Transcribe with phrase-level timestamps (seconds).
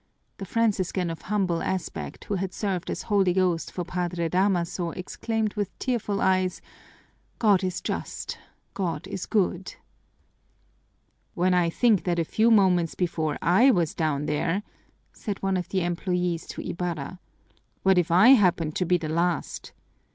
[0.37, 5.53] The Franciscan of humble aspect who had served as holy ghost for Padre Damaso exclaimed
[5.53, 6.59] with tearful eyes,
[7.37, 8.39] "God is just,
[8.73, 9.75] God is good!"
[11.35, 14.63] "When I think that a few moments before I was down there!"
[15.13, 17.19] said one of the employees to Ibarra.
[17.83, 19.71] "What if I had happened to be the last!"